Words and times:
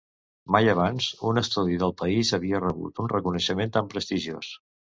Mai 0.53 0.69
abans, 0.71 1.09
un 1.33 1.41
estudi 1.43 1.77
del 1.85 1.93
país 2.01 2.33
havia 2.39 2.63
rebut 2.65 3.05
un 3.05 3.15
reconeixement 3.15 3.75
tan 3.77 3.93
prestigiós. 3.93 4.55